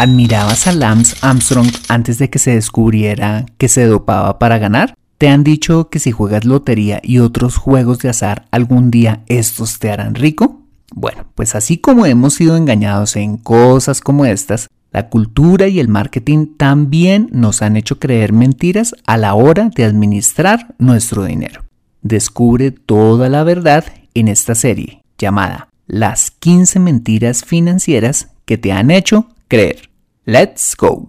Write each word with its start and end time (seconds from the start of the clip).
¿Admirabas 0.00 0.66
a 0.66 0.72
Lance 0.72 1.14
Armstrong 1.20 1.68
antes 1.88 2.16
de 2.16 2.30
que 2.30 2.38
se 2.38 2.54
descubriera 2.54 3.44
que 3.58 3.68
se 3.68 3.84
dopaba 3.84 4.38
para 4.38 4.56
ganar? 4.56 4.94
¿Te 5.18 5.28
han 5.28 5.44
dicho 5.44 5.90
que 5.90 5.98
si 5.98 6.10
juegas 6.10 6.46
lotería 6.46 7.00
y 7.02 7.18
otros 7.18 7.58
juegos 7.58 7.98
de 7.98 8.08
azar 8.08 8.46
algún 8.50 8.90
día 8.90 9.24
estos 9.26 9.78
te 9.78 9.90
harán 9.90 10.14
rico? 10.14 10.62
Bueno, 10.94 11.26
pues 11.34 11.54
así 11.54 11.76
como 11.76 12.06
hemos 12.06 12.32
sido 12.32 12.56
engañados 12.56 13.14
en 13.16 13.36
cosas 13.36 14.00
como 14.00 14.24
estas, 14.24 14.68
la 14.90 15.10
cultura 15.10 15.68
y 15.68 15.80
el 15.80 15.88
marketing 15.88 16.46
también 16.56 17.28
nos 17.30 17.60
han 17.60 17.76
hecho 17.76 17.98
creer 17.98 18.32
mentiras 18.32 18.94
a 19.04 19.18
la 19.18 19.34
hora 19.34 19.68
de 19.68 19.84
administrar 19.84 20.76
nuestro 20.78 21.24
dinero. 21.24 21.66
Descubre 22.00 22.70
toda 22.70 23.28
la 23.28 23.44
verdad 23.44 23.84
en 24.14 24.28
esta 24.28 24.54
serie 24.54 25.02
llamada 25.18 25.68
Las 25.86 26.30
15 26.30 26.78
mentiras 26.78 27.44
financieras 27.44 28.28
que 28.46 28.56
te 28.56 28.72
han 28.72 28.90
hecho 28.90 29.26
creer. 29.46 29.89
Let's 30.26 30.76
go. 30.76 31.08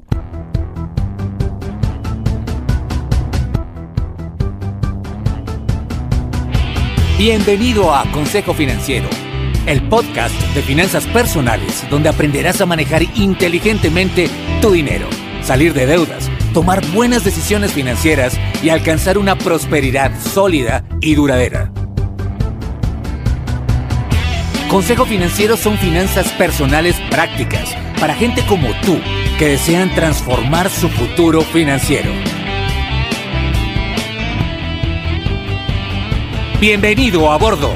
Bienvenido 7.17 7.93
a 7.93 8.09
Consejo 8.13 8.53
Financiero, 8.53 9.09
el 9.65 9.81
podcast 9.89 10.33
de 10.55 10.61
finanzas 10.61 11.05
personales 11.07 11.85
donde 11.89 12.07
aprenderás 12.07 12.61
a 12.61 12.65
manejar 12.65 13.03
inteligentemente 13.17 14.29
tu 14.61 14.71
dinero, 14.71 15.07
salir 15.43 15.73
de 15.73 15.87
deudas, 15.87 16.31
tomar 16.53 16.81
buenas 16.93 17.25
decisiones 17.25 17.73
financieras 17.73 18.39
y 18.63 18.69
alcanzar 18.69 19.17
una 19.17 19.37
prosperidad 19.37 20.17
sólida 20.21 20.85
y 21.01 21.15
duradera. 21.15 21.69
Consejo 24.71 25.05
Financiero 25.05 25.57
son 25.57 25.77
finanzas 25.77 26.31
personales 26.31 26.95
prácticas 27.09 27.75
para 27.99 28.15
gente 28.15 28.41
como 28.47 28.69
tú 28.85 28.97
que 29.37 29.49
desean 29.49 29.93
transformar 29.93 30.69
su 30.69 30.87
futuro 30.87 31.41
financiero. 31.41 32.09
Bienvenido 36.61 37.29
a 37.29 37.37
bordo. 37.37 37.69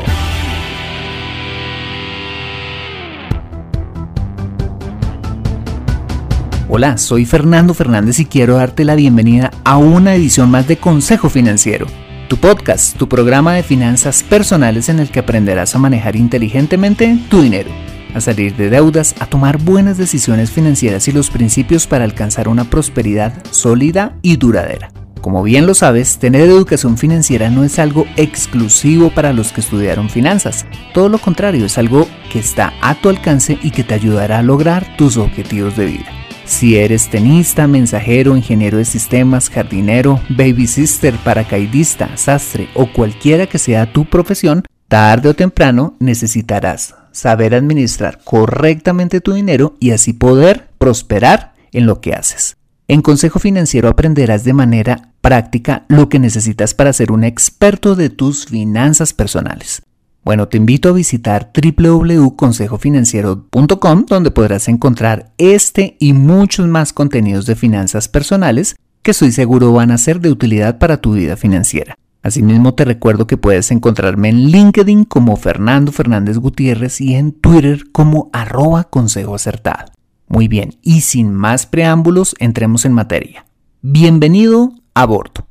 Hola, 6.69 6.97
soy 6.97 7.25
Fernando 7.25 7.73
Fernández 7.73 8.19
y 8.21 8.25
quiero 8.25 8.55
darte 8.55 8.85
la 8.85 8.95
bienvenida 8.95 9.51
a 9.65 9.75
una 9.75 10.15
edición 10.15 10.49
más 10.49 10.65
de 10.65 10.77
Consejo 10.77 11.27
Financiero 11.27 11.87
tu 12.27 12.37
podcast, 12.37 12.97
tu 12.97 13.07
programa 13.07 13.53
de 13.53 13.63
finanzas 13.63 14.23
personales 14.23 14.89
en 14.89 14.99
el 14.99 15.09
que 15.09 15.19
aprenderás 15.19 15.75
a 15.75 15.79
manejar 15.79 16.15
inteligentemente 16.15 17.17
tu 17.29 17.41
dinero, 17.41 17.69
a 18.13 18.21
salir 18.21 18.55
de 18.55 18.69
deudas, 18.69 19.15
a 19.19 19.27
tomar 19.27 19.57
buenas 19.57 19.97
decisiones 19.97 20.51
financieras 20.51 21.07
y 21.07 21.11
los 21.11 21.29
principios 21.29 21.87
para 21.87 22.03
alcanzar 22.03 22.47
una 22.47 22.69
prosperidad 22.69 23.33
sólida 23.51 24.17
y 24.21 24.37
duradera. 24.37 24.91
Como 25.21 25.41
bien 25.41 25.65
lo 25.65 25.73
sabes, 25.73 26.19
tener 26.19 26.41
educación 26.41 26.97
financiera 26.97 27.49
no 27.49 27.63
es 27.63 27.79
algo 27.79 28.05
exclusivo 28.15 29.09
para 29.09 29.33
los 29.33 29.51
que 29.51 29.61
estudiaron 29.61 30.09
finanzas. 30.09 30.65
Todo 30.93 31.09
lo 31.09 31.17
contrario, 31.17 31.65
es 31.65 31.77
algo 31.79 32.07
que 32.31 32.39
está 32.39 32.73
a 32.81 32.95
tu 32.95 33.09
alcance 33.09 33.57
y 33.63 33.71
que 33.71 33.83
te 33.83 33.95
ayudará 33.95 34.39
a 34.39 34.43
lograr 34.43 34.95
tus 34.97 35.17
objetivos 35.17 35.75
de 35.77 35.85
vida. 35.85 36.24
Si 36.45 36.77
eres 36.77 37.09
tenista, 37.09 37.67
mensajero, 37.67 38.37
ingeniero 38.37 38.77
de 38.77 38.85
sistemas, 38.85 39.49
jardinero, 39.49 40.21
baby 40.29 40.67
sister, 40.67 41.15
paracaidista, 41.17 42.15
sastre 42.17 42.69
o 42.75 42.91
cualquiera 42.93 43.47
que 43.47 43.57
sea 43.57 43.91
tu 43.91 44.05
profesión, 44.05 44.63
tarde 44.87 45.29
o 45.29 45.33
temprano 45.33 45.95
necesitarás 45.99 46.95
saber 47.11 47.55
administrar 47.55 48.19
correctamente 48.23 49.21
tu 49.21 49.33
dinero 49.33 49.75
y 49.79 49.91
así 49.91 50.13
poder 50.13 50.67
prosperar 50.77 51.53
en 51.71 51.87
lo 51.87 51.99
que 51.99 52.13
haces. 52.13 52.57
En 52.87 53.01
Consejo 53.01 53.39
Financiero 53.39 53.89
aprenderás 53.89 54.43
de 54.43 54.53
manera 54.53 55.09
práctica 55.21 55.85
lo 55.87 56.09
que 56.09 56.19
necesitas 56.19 56.75
para 56.75 56.93
ser 56.93 57.11
un 57.11 57.23
experto 57.23 57.95
de 57.95 58.11
tus 58.11 58.45
finanzas 58.45 59.13
personales. 59.13 59.81
Bueno, 60.25 60.47
te 60.47 60.57
invito 60.57 60.89
a 60.89 60.93
visitar 60.93 61.51
www.consejofinanciero.com 61.53 64.05
donde 64.07 64.31
podrás 64.31 64.67
encontrar 64.67 65.31
este 65.37 65.97
y 65.99 66.13
muchos 66.13 66.67
más 66.67 66.93
contenidos 66.93 67.45
de 67.45 67.55
finanzas 67.55 68.07
personales 68.07 68.75
que 69.03 69.11
estoy 69.11 69.31
seguro 69.31 69.71
van 69.71 69.91
a 69.91 69.99
ser 69.99 70.21
de 70.21 70.31
utilidad 70.31 70.79
para 70.79 70.97
tu 70.97 71.13
vida 71.13 71.37
financiera. 71.37 71.93
Asimismo 72.23 72.73
te 72.73 72.85
recuerdo 72.85 73.27
que 73.27 73.37
puedes 73.37 73.69
encontrarme 73.69 74.29
en 74.29 74.47
LinkedIn 74.47 75.03
como 75.03 75.37
Fernando 75.37 75.91
Fernández 75.91 76.39
Gutiérrez 76.39 76.99
y 77.01 77.13
en 77.13 77.31
Twitter 77.31 77.83
como 77.91 78.31
arroba 78.33 78.85
consejo 78.85 79.35
acertado. 79.35 79.91
Muy 80.27 80.47
bien, 80.47 80.79
y 80.81 81.01
sin 81.01 81.35
más 81.35 81.67
preámbulos, 81.67 82.33
entremos 82.39 82.85
en 82.85 82.93
materia. 82.93 83.45
Bienvenido 83.83 84.73
a 84.95 85.05
bordo. 85.05 85.45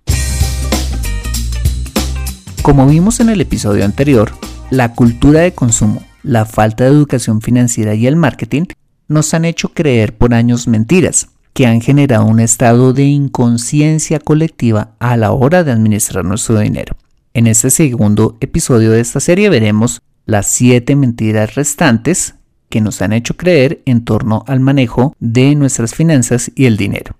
Como 2.62 2.88
vimos 2.88 3.20
en 3.20 3.28
el 3.28 3.40
episodio 3.40 3.84
anterior, 3.84 4.32
la 4.70 4.94
cultura 4.94 5.40
de 5.40 5.52
consumo, 5.52 6.02
la 6.22 6.44
falta 6.44 6.84
de 6.84 6.90
educación 6.90 7.40
financiera 7.40 7.94
y 7.94 8.06
el 8.06 8.16
marketing 8.16 8.64
nos 9.08 9.34
han 9.34 9.44
hecho 9.44 9.70
creer 9.70 10.16
por 10.16 10.34
años 10.34 10.66
mentiras 10.66 11.28
que 11.52 11.66
han 11.66 11.80
generado 11.80 12.24
un 12.24 12.40
estado 12.40 12.92
de 12.92 13.04
inconsciencia 13.04 14.18
colectiva 14.18 14.94
a 14.98 15.16
la 15.16 15.32
hora 15.32 15.62
de 15.62 15.72
administrar 15.72 16.24
nuestro 16.24 16.58
dinero. 16.58 16.96
En 17.32 17.46
este 17.46 17.70
segundo 17.70 18.36
episodio 18.40 18.90
de 18.90 19.00
esta 19.00 19.20
serie 19.20 19.50
veremos 19.50 20.02
las 20.26 20.48
7 20.48 20.96
mentiras 20.96 21.54
restantes 21.54 22.34
que 22.70 22.80
nos 22.80 23.02
han 23.02 23.12
hecho 23.12 23.36
creer 23.36 23.82
en 23.84 24.04
torno 24.04 24.44
al 24.48 24.60
manejo 24.60 25.14
de 25.20 25.54
nuestras 25.54 25.94
finanzas 25.94 26.50
y 26.54 26.64
el 26.64 26.76
dinero. 26.76 27.16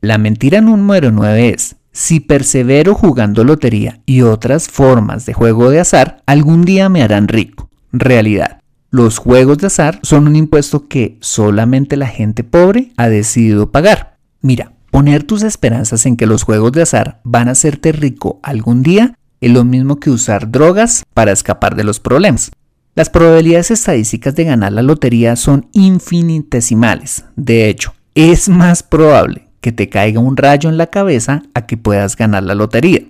La 0.00 0.18
mentira 0.18 0.60
número 0.60 1.12
9 1.12 1.50
es, 1.50 1.76
si 1.92 2.20
persevero 2.20 2.94
jugando 2.94 3.44
lotería 3.44 4.00
y 4.06 4.22
otras 4.22 4.68
formas 4.68 5.26
de 5.26 5.34
juego 5.34 5.70
de 5.70 5.80
azar, 5.80 6.22
algún 6.26 6.64
día 6.64 6.88
me 6.88 7.02
harán 7.02 7.28
rico. 7.28 7.68
Realidad. 7.92 8.60
Los 8.90 9.18
juegos 9.18 9.58
de 9.58 9.68
azar 9.68 10.00
son 10.02 10.26
un 10.26 10.36
impuesto 10.36 10.88
que 10.88 11.18
solamente 11.20 11.96
la 11.96 12.08
gente 12.08 12.44
pobre 12.44 12.92
ha 12.96 13.08
decidido 13.08 13.70
pagar. 13.70 14.18
Mira, 14.40 14.72
poner 14.90 15.22
tus 15.22 15.42
esperanzas 15.42 16.04
en 16.06 16.16
que 16.16 16.26
los 16.26 16.42
juegos 16.42 16.72
de 16.72 16.82
azar 16.82 17.20
van 17.24 17.48
a 17.48 17.52
hacerte 17.52 17.92
rico 17.92 18.40
algún 18.42 18.82
día 18.82 19.14
es 19.40 19.50
lo 19.50 19.64
mismo 19.64 19.98
que 19.98 20.10
usar 20.10 20.50
drogas 20.50 21.04
para 21.14 21.32
escapar 21.32 21.74
de 21.74 21.84
los 21.84 22.00
problemas. 22.00 22.50
Las 22.94 23.08
probabilidades 23.08 23.70
estadísticas 23.70 24.34
de 24.34 24.44
ganar 24.44 24.72
la 24.72 24.82
lotería 24.82 25.36
son 25.36 25.68
infinitesimales. 25.72 27.24
De 27.36 27.68
hecho, 27.68 27.94
es 28.14 28.48
más 28.50 28.82
probable 28.82 29.51
que 29.62 29.72
te 29.72 29.88
caiga 29.88 30.20
un 30.20 30.36
rayo 30.36 30.68
en 30.68 30.76
la 30.76 30.88
cabeza 30.88 31.44
a 31.54 31.64
que 31.66 31.78
puedas 31.78 32.16
ganar 32.16 32.42
la 32.42 32.54
lotería. 32.54 33.00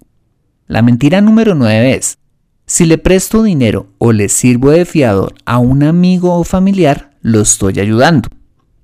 La 0.67 0.81
mentira 0.81 1.21
número 1.21 1.55
9 1.55 1.95
es, 1.95 2.17
si 2.65 2.85
le 2.85 2.97
presto 2.97 3.43
dinero 3.43 3.87
o 3.97 4.11
le 4.11 4.29
sirvo 4.29 4.71
de 4.71 4.85
fiador 4.85 5.35
a 5.45 5.57
un 5.57 5.83
amigo 5.83 6.35
o 6.37 6.43
familiar, 6.43 7.11
lo 7.21 7.41
estoy 7.41 7.79
ayudando. 7.79 8.29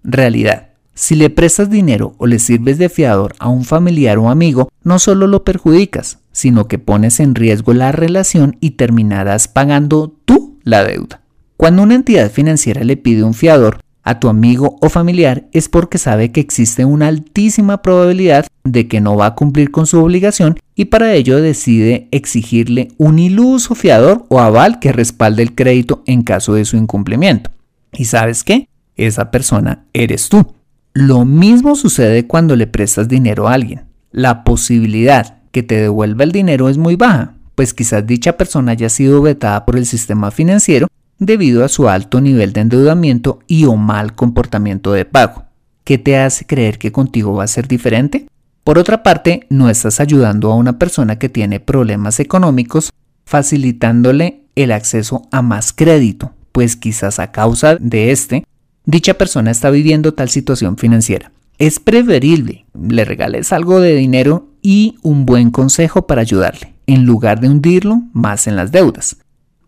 Realidad, 0.03 0.69
si 0.93 1.15
le 1.15 1.29
prestas 1.29 1.69
dinero 1.69 2.13
o 2.17 2.27
le 2.27 2.39
sirves 2.39 2.77
de 2.77 2.89
fiador 2.89 3.33
a 3.39 3.47
un 3.49 3.63
familiar 3.63 4.17
o 4.17 4.29
amigo, 4.29 4.69
no 4.83 4.99
solo 4.99 5.27
lo 5.27 5.43
perjudicas, 5.43 6.19
sino 6.31 6.67
que 6.67 6.77
pones 6.77 7.19
en 7.19 7.35
riesgo 7.35 7.73
la 7.73 7.91
relación 7.91 8.57
y 8.59 8.71
terminarás 8.71 9.47
pagando 9.47 10.13
tú 10.25 10.59
la 10.63 10.83
deuda. 10.83 11.21
Cuando 11.59 11.83
una 11.83 11.95
entidad 11.95 12.31
financiera 12.31 12.85
le 12.85 12.95
pide 12.95 13.21
un 13.21 13.33
fiador, 13.33 13.81
a 14.03 14.17
tu 14.21 14.29
amigo 14.29 14.77
o 14.79 14.87
familiar 14.87 15.49
es 15.51 15.67
porque 15.67 15.97
sabe 15.97 16.31
que 16.31 16.39
existe 16.39 16.85
una 16.85 17.07
altísima 17.07 17.81
probabilidad 17.81 18.47
de 18.63 18.87
que 18.87 19.01
no 19.01 19.17
va 19.17 19.25
a 19.25 19.35
cumplir 19.35 19.69
con 19.69 19.85
su 19.85 20.01
obligación 20.01 20.57
y 20.73 20.85
para 20.85 21.13
ello 21.15 21.41
decide 21.41 22.07
exigirle 22.11 22.87
un 22.95 23.19
iluso 23.19 23.75
fiador 23.75 24.25
o 24.29 24.39
aval 24.39 24.79
que 24.79 24.93
respalde 24.93 25.43
el 25.43 25.53
crédito 25.53 26.01
en 26.05 26.23
caso 26.23 26.53
de 26.53 26.63
su 26.63 26.77
incumplimiento. 26.77 27.51
¿Y 27.91 28.05
sabes 28.05 28.45
qué? 28.45 28.69
Esa 28.95 29.29
persona 29.29 29.83
eres 29.91 30.29
tú. 30.29 30.55
Lo 30.93 31.25
mismo 31.25 31.75
sucede 31.75 32.25
cuando 32.25 32.55
le 32.55 32.67
prestas 32.67 33.09
dinero 33.09 33.49
a 33.49 33.53
alguien. 33.55 33.81
La 34.13 34.45
posibilidad 34.45 35.39
que 35.51 35.63
te 35.63 35.75
devuelva 35.75 36.23
el 36.23 36.31
dinero 36.31 36.69
es 36.69 36.77
muy 36.77 36.95
baja, 36.95 37.33
pues 37.55 37.73
quizás 37.73 38.07
dicha 38.07 38.37
persona 38.37 38.71
haya 38.71 38.87
sido 38.87 39.21
vetada 39.21 39.65
por 39.65 39.75
el 39.75 39.85
sistema 39.85 40.31
financiero 40.31 40.87
debido 41.19 41.63
a 41.63 41.69
su 41.69 41.89
alto 41.89 42.21
nivel 42.21 42.53
de 42.53 42.61
endeudamiento 42.61 43.39
y 43.47 43.65
o 43.65 43.75
mal 43.75 44.15
comportamiento 44.15 44.91
de 44.93 45.05
pago. 45.05 45.43
¿Qué 45.83 45.97
te 45.97 46.17
hace 46.17 46.45
creer 46.45 46.77
que 46.77 46.91
contigo 46.91 47.33
va 47.33 47.43
a 47.43 47.47
ser 47.47 47.67
diferente? 47.67 48.27
Por 48.63 48.77
otra 48.77 49.03
parte, 49.03 49.47
no 49.49 49.69
estás 49.69 49.99
ayudando 49.99 50.51
a 50.51 50.55
una 50.55 50.77
persona 50.77 51.17
que 51.17 51.29
tiene 51.29 51.59
problemas 51.59 52.19
económicos 52.19 52.91
facilitándole 53.25 54.43
el 54.55 54.71
acceso 54.71 55.27
a 55.31 55.41
más 55.41 55.73
crédito, 55.73 56.33
pues 56.51 56.75
quizás 56.75 57.19
a 57.19 57.31
causa 57.31 57.75
de 57.75 58.11
este, 58.11 58.45
dicha 58.85 59.15
persona 59.15 59.51
está 59.51 59.69
viviendo 59.69 60.13
tal 60.13 60.29
situación 60.29 60.77
financiera. 60.77 61.31
Es 61.57 61.79
preferible 61.79 62.65
le 62.73 63.05
regales 63.05 63.51
algo 63.51 63.79
de 63.79 63.95
dinero 63.95 64.47
y 64.61 64.97
un 65.01 65.25
buen 65.25 65.51
consejo 65.51 66.07
para 66.07 66.21
ayudarle, 66.21 66.73
en 66.87 67.05
lugar 67.05 67.39
de 67.39 67.49
hundirlo 67.49 68.01
más 68.13 68.47
en 68.47 68.55
las 68.55 68.71
deudas. 68.71 69.17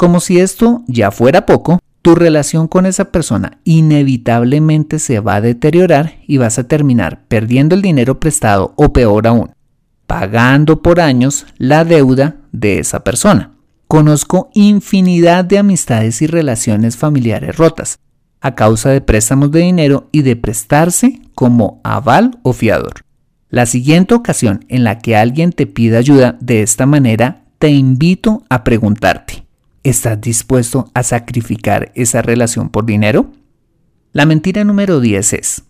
Como 0.01 0.19
si 0.19 0.39
esto 0.39 0.81
ya 0.88 1.12
fuera 1.12 1.45
poco, 1.45 1.77
tu 2.01 2.15
relación 2.15 2.68
con 2.68 2.88
esa 2.88 3.12
persona 3.12 3.59
inevitablemente 3.65 4.98
se 4.98 5.19
va 5.19 5.36
a 5.36 5.42
deteriorar 5.42 6.15
y 6.25 6.38
vas 6.38 6.57
a 6.57 6.63
terminar 6.63 7.21
perdiendo 7.27 7.75
el 7.75 7.83
dinero 7.83 8.19
prestado 8.19 8.74
o 8.77 8.94
peor 8.94 9.27
aún, 9.27 9.51
pagando 10.07 10.81
por 10.81 11.00
años 11.00 11.45
la 11.59 11.86
deuda 11.86 12.38
de 12.51 12.80
esa 12.80 13.03
persona. 13.03 13.51
Conozco 13.88 14.50
infinidad 14.56 15.45
de 15.45 15.59
amistades 15.59 16.24
y 16.24 16.25
relaciones 16.25 16.98
familiares 16.98 17.56
rotas 17.56 18.00
a 18.39 18.56
causa 18.56 18.89
de 18.89 19.01
préstamos 19.01 19.51
de 19.51 19.59
dinero 19.59 20.09
y 20.12 20.24
de 20.24 20.36
prestarse 20.36 21.21
como 21.36 21.80
aval 21.83 22.39
o 22.42 22.53
fiador. 22.53 23.06
La 23.50 23.68
siguiente 23.68 24.15
ocasión 24.15 24.65
en 24.68 24.83
la 24.83 24.98
que 24.98 25.15
alguien 25.15 25.51
te 25.51 25.68
pida 25.68 26.00
ayuda 26.00 26.39
de 26.42 26.63
esta 26.63 26.88
manera, 26.88 27.44
te 27.59 27.69
invito 27.69 28.42
a 28.50 28.63
preguntarte, 28.63 29.40
¿Estás 29.83 30.22
dispuesto 30.22 30.92
a 30.94 31.01
sacrificar 31.01 31.92
esa 31.95 32.22
relación 32.22 32.69
por 32.69 32.86
dinero? 32.86 33.31
La 34.13 34.28
mentira 34.28 34.63
número 34.63 35.00
10 35.00 35.33
es, 35.33 35.63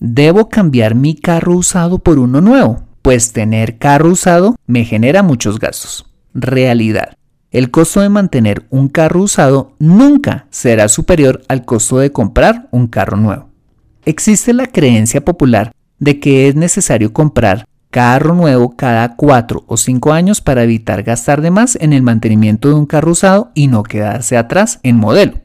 debo 0.00 0.48
cambiar 0.48 0.94
mi 0.94 1.14
carro 1.14 1.54
usado 1.54 1.98
por 1.98 2.18
uno 2.18 2.40
nuevo, 2.40 2.84
pues 3.02 3.32
tener 3.34 3.76
carro 3.76 4.08
usado 4.08 4.56
me 4.66 4.86
genera 4.86 5.22
muchos 5.22 5.58
gastos. 5.58 6.10
Realidad. 6.32 7.14
El 7.50 7.70
costo 7.70 8.00
de 8.00 8.08
mantener 8.08 8.66
un 8.70 8.88
carro 8.88 9.20
usado 9.20 9.74
nunca 9.78 10.46
será 10.48 10.88
superior 10.88 11.42
al 11.48 11.66
costo 11.66 11.98
de 11.98 12.10
comprar 12.10 12.68
un 12.70 12.86
carro 12.86 13.18
nuevo. 13.18 13.50
Existe 14.06 14.54
la 14.54 14.66
creencia 14.66 15.22
popular 15.22 15.72
de 15.98 16.20
que 16.20 16.48
es 16.48 16.54
necesario 16.54 17.12
comprar 17.12 17.66
carro 17.90 18.34
nuevo 18.34 18.76
cada 18.76 19.16
4 19.16 19.64
o 19.66 19.76
5 19.76 20.12
años 20.12 20.40
para 20.40 20.64
evitar 20.64 21.02
gastar 21.02 21.40
de 21.40 21.50
más 21.50 21.76
en 21.80 21.92
el 21.92 22.02
mantenimiento 22.02 22.68
de 22.68 22.74
un 22.74 22.86
carro 22.86 23.12
usado 23.12 23.50
y 23.54 23.68
no 23.68 23.82
quedarse 23.82 24.36
atrás 24.36 24.80
en 24.82 24.96
modelo. 24.96 25.40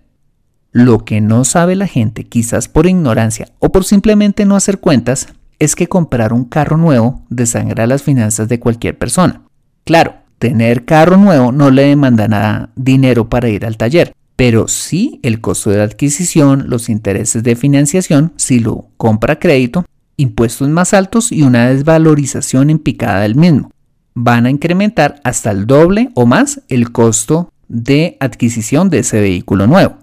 Lo 0.71 1.05
que 1.05 1.21
no 1.21 1.45
sabe 1.45 1.75
la 1.75 1.87
gente, 1.87 2.23
quizás 2.23 2.67
por 2.67 2.87
ignorancia 2.87 3.47
o 3.59 3.71
por 3.71 3.85
simplemente 3.85 4.45
no 4.45 4.55
hacer 4.55 4.79
cuentas, 4.79 5.27
es 5.59 5.75
que 5.75 5.87
comprar 5.87 6.33
un 6.33 6.45
carro 6.45 6.77
nuevo 6.77 7.21
desangra 7.29 7.87
las 7.87 8.03
finanzas 8.03 8.49
de 8.49 8.59
cualquier 8.59 8.97
persona. 8.97 9.43
Claro, 9.85 10.15
tener 10.39 10.83
carro 10.83 11.17
nuevo 11.17 11.51
no 11.51 11.69
le 11.71 11.83
demanda 11.83 12.27
nada 12.27 12.71
dinero 12.75 13.29
para 13.29 13.49
ir 13.49 13.65
al 13.65 13.77
taller, 13.77 14.13
pero 14.35 14.67
sí 14.67 15.19
el 15.23 15.41
costo 15.41 15.69
de 15.69 15.77
la 15.77 15.83
adquisición, 15.83 16.65
los 16.67 16.89
intereses 16.89 17.43
de 17.43 17.55
financiación, 17.55 18.33
si 18.35 18.59
lo 18.59 18.87
compra 18.97 19.33
a 19.33 19.39
crédito, 19.39 19.85
impuestos 20.17 20.69
más 20.69 20.93
altos 20.93 21.31
y 21.31 21.43
una 21.43 21.69
desvalorización 21.69 22.69
en 22.69 22.79
picada 22.79 23.21
del 23.21 23.35
mismo. 23.35 23.71
Van 24.13 24.45
a 24.45 24.49
incrementar 24.49 25.21
hasta 25.23 25.51
el 25.51 25.65
doble 25.65 26.11
o 26.13 26.25
más 26.25 26.61
el 26.69 26.91
costo 26.91 27.51
de 27.67 28.17
adquisición 28.19 28.89
de 28.89 28.99
ese 28.99 29.19
vehículo 29.19 29.67
nuevo. 29.67 29.95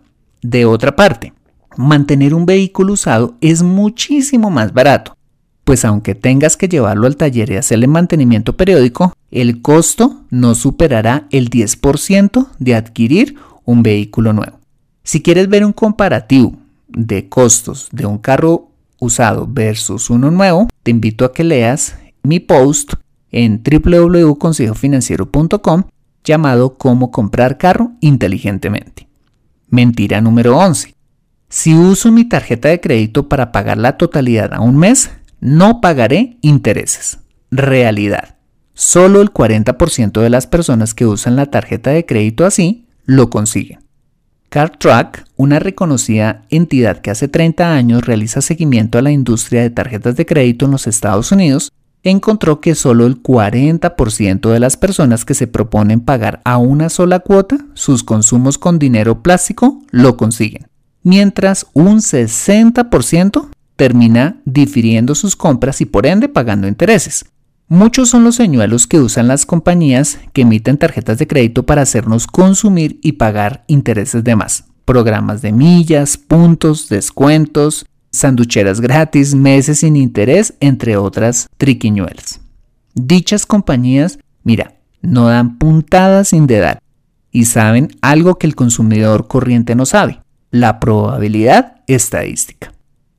De 0.42 0.64
otra 0.64 0.96
parte, 0.96 1.32
mantener 1.76 2.34
un 2.34 2.46
vehículo 2.46 2.94
usado 2.94 3.36
es 3.40 3.62
muchísimo 3.62 4.50
más 4.50 4.72
barato, 4.72 5.16
pues 5.64 5.84
aunque 5.84 6.14
tengas 6.14 6.56
que 6.56 6.68
llevarlo 6.68 7.06
al 7.06 7.16
taller 7.16 7.52
y 7.52 7.56
hacerle 7.56 7.86
mantenimiento 7.86 8.56
periódico, 8.56 9.14
el 9.30 9.62
costo 9.62 10.24
no 10.30 10.54
superará 10.54 11.28
el 11.30 11.50
10% 11.50 12.48
de 12.58 12.74
adquirir 12.74 13.36
un 13.64 13.82
vehículo 13.82 14.32
nuevo. 14.32 14.58
Si 15.04 15.22
quieres 15.22 15.48
ver 15.48 15.64
un 15.64 15.72
comparativo 15.72 16.56
de 16.88 17.28
costos 17.28 17.88
de 17.92 18.06
un 18.06 18.18
carro 18.18 18.69
usado 19.00 19.48
versus 19.48 20.10
uno 20.10 20.30
nuevo, 20.30 20.68
te 20.84 20.92
invito 20.92 21.24
a 21.24 21.32
que 21.32 21.42
leas 21.42 21.96
mi 22.22 22.38
post 22.38 22.92
en 23.32 23.60
www.consejofinanciero.com 23.62 25.82
llamado 26.22 26.78
Cómo 26.78 27.10
comprar 27.10 27.58
carro 27.58 27.90
inteligentemente. 28.00 29.08
Mentira 29.68 30.20
número 30.20 30.56
11. 30.58 30.94
Si 31.48 31.74
uso 31.74 32.12
mi 32.12 32.24
tarjeta 32.24 32.68
de 32.68 32.80
crédito 32.80 33.28
para 33.28 33.50
pagar 33.50 33.78
la 33.78 33.96
totalidad 33.96 34.54
a 34.54 34.60
un 34.60 34.76
mes, 34.76 35.10
no 35.40 35.80
pagaré 35.80 36.38
intereses. 36.42 37.18
Realidad. 37.50 38.36
Solo 38.74 39.20
el 39.20 39.32
40% 39.32 40.20
de 40.20 40.30
las 40.30 40.46
personas 40.46 40.94
que 40.94 41.06
usan 41.06 41.34
la 41.36 41.46
tarjeta 41.46 41.90
de 41.90 42.06
crédito 42.06 42.46
así 42.46 42.86
lo 43.04 43.30
consiguen. 43.30 43.80
CardTrack, 44.50 45.26
una 45.36 45.60
reconocida 45.60 46.42
entidad 46.50 46.98
que 46.98 47.12
hace 47.12 47.28
30 47.28 47.72
años 47.72 48.04
realiza 48.04 48.40
seguimiento 48.40 48.98
a 48.98 49.02
la 49.02 49.12
industria 49.12 49.62
de 49.62 49.70
tarjetas 49.70 50.16
de 50.16 50.26
crédito 50.26 50.64
en 50.64 50.72
los 50.72 50.88
Estados 50.88 51.30
Unidos, 51.30 51.72
encontró 52.02 52.60
que 52.60 52.74
solo 52.74 53.06
el 53.06 53.22
40% 53.22 54.50
de 54.50 54.58
las 54.58 54.76
personas 54.76 55.24
que 55.24 55.34
se 55.34 55.46
proponen 55.46 56.00
pagar 56.00 56.40
a 56.44 56.56
una 56.58 56.88
sola 56.88 57.20
cuota 57.20 57.58
sus 57.74 58.02
consumos 58.02 58.58
con 58.58 58.80
dinero 58.80 59.22
plástico 59.22 59.82
lo 59.92 60.16
consiguen, 60.16 60.66
mientras 61.04 61.66
un 61.72 61.98
60% 61.98 63.50
termina 63.76 64.40
difiriendo 64.44 65.14
sus 65.14 65.36
compras 65.36 65.80
y 65.80 65.86
por 65.86 66.06
ende 66.06 66.28
pagando 66.28 66.66
intereses. 66.66 67.24
Muchos 67.72 68.08
son 68.08 68.24
los 68.24 68.34
señuelos 68.34 68.88
que 68.88 68.98
usan 68.98 69.28
las 69.28 69.46
compañías 69.46 70.18
que 70.32 70.42
emiten 70.42 70.76
tarjetas 70.76 71.18
de 71.18 71.28
crédito 71.28 71.66
para 71.66 71.82
hacernos 71.82 72.26
consumir 72.26 72.98
y 73.00 73.12
pagar 73.12 73.62
intereses 73.68 74.24
de 74.24 74.34
más. 74.34 74.64
Programas 74.84 75.40
de 75.40 75.52
millas, 75.52 76.16
puntos, 76.16 76.88
descuentos, 76.88 77.86
sanducheras 78.10 78.80
gratis, 78.80 79.36
meses 79.36 79.78
sin 79.78 79.94
interés, 79.94 80.54
entre 80.58 80.96
otras 80.96 81.48
triquiñuelas. 81.58 82.40
Dichas 82.94 83.46
compañías, 83.46 84.18
mira, 84.42 84.74
no 85.00 85.28
dan 85.28 85.56
puntadas 85.56 86.30
sin 86.30 86.48
dedar 86.48 86.82
y 87.30 87.44
saben 87.44 87.90
algo 88.02 88.36
que 88.36 88.48
el 88.48 88.56
consumidor 88.56 89.28
corriente 89.28 89.76
no 89.76 89.86
sabe, 89.86 90.18
la 90.50 90.80
probabilidad 90.80 91.82
estadística. 91.86 92.72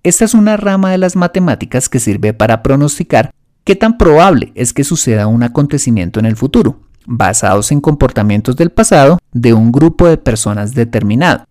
Esta 0.03 0.25
es 0.25 0.33
una 0.33 0.57
rama 0.57 0.91
de 0.91 0.97
las 0.97 1.15
matemáticas 1.15 1.87
que 1.87 2.01
sirve 2.01 2.33
para 2.33 2.61
pronosticar 2.63 3.31
qué 3.63 3.75
tan 3.75 3.97
probable 3.97 4.51
es 4.55 4.73
que 4.73 4.83
suceda 4.83 5.27
un 5.27 5.43
acontecimiento 5.43 6.19
en 6.19 6.25
el 6.25 6.35
futuro, 6.35 6.79
basados 7.05 7.71
en 7.71 7.81
comportamientos 7.81 8.55
del 8.55 8.71
pasado 8.71 9.19
de 9.31 9.53
un 9.53 9.71
grupo 9.71 10.07
de 10.07 10.17
personas 10.17 10.73
determinado. 10.73 11.45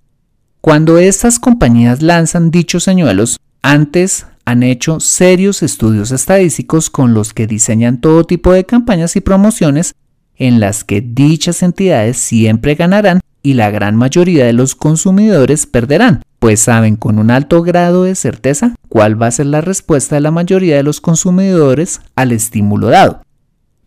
Cuando 0.60 0.98
estas 0.98 1.38
compañías 1.38 2.02
lanzan 2.02 2.50
dichos 2.50 2.84
señuelos, 2.84 3.38
antes 3.62 4.26
han 4.44 4.62
hecho 4.62 5.00
serios 5.00 5.62
estudios 5.62 6.10
estadísticos 6.10 6.90
con 6.90 7.14
los 7.14 7.32
que 7.32 7.46
diseñan 7.46 8.00
todo 8.00 8.24
tipo 8.24 8.52
de 8.52 8.64
campañas 8.64 9.16
y 9.16 9.20
promociones 9.20 9.94
en 10.36 10.58
las 10.58 10.84
que 10.84 11.00
dichas 11.00 11.62
entidades 11.62 12.16
siempre 12.16 12.74
ganarán 12.74 13.20
y 13.42 13.54
la 13.54 13.70
gran 13.70 13.96
mayoría 13.96 14.44
de 14.44 14.52
los 14.52 14.74
consumidores 14.74 15.66
perderán, 15.66 16.22
pues 16.40 16.58
saben 16.60 16.96
con 16.96 17.18
un 17.18 17.30
alto 17.30 17.62
grado 17.62 18.04
de 18.04 18.14
certeza 18.16 18.74
cuál 18.88 19.20
va 19.20 19.28
a 19.28 19.30
ser 19.30 19.46
la 19.46 19.60
respuesta 19.60 20.16
de 20.16 20.22
la 20.22 20.30
mayoría 20.30 20.74
de 20.74 20.82
los 20.82 21.00
consumidores 21.00 22.00
al 22.16 22.32
estímulo 22.32 22.88
dado. 22.88 23.22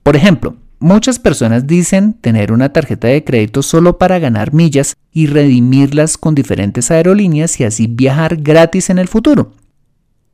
Por 0.04 0.16
ejemplo, 0.16 0.56
muchas 0.80 1.18
personas 1.18 1.66
dicen 1.66 2.14
tener 2.14 2.52
una 2.54 2.72
tarjeta 2.72 3.08
de 3.08 3.24
crédito 3.24 3.64
solo 3.64 3.98
para 3.98 4.20
ganar 4.20 4.54
millas 4.54 4.96
y 5.12 5.26
redimirlas 5.26 6.16
con 6.18 6.36
diferentes 6.36 6.92
aerolíneas 6.92 7.60
y 7.60 7.64
así 7.64 7.88
viajar 7.88 8.38
gratis 8.38 8.92
en 8.92 9.00
el 9.00 9.08
futuro. 9.08 9.54